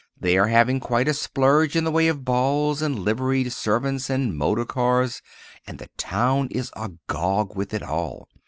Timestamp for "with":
7.55-7.71